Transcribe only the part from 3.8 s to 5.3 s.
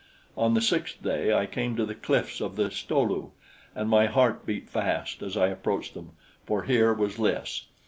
my heart beat fast